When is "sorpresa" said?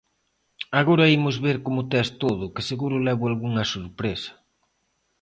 3.73-4.33